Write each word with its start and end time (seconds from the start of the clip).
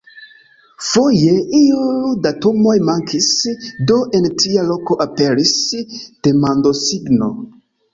Foje 0.85 1.33
iuj 1.57 2.15
datumoj 2.25 2.75
mankis, 2.89 3.29
do 3.93 4.01
en 4.21 4.29
tia 4.43 4.67
loko 4.75 5.01
aperis 5.09 5.57
demandosigno. 5.95 7.35